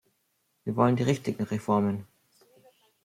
Wir 0.63 0.75
wollen 0.77 0.95
die 0.95 1.03
richtigen 1.03 1.43
Reformen. 1.43 2.07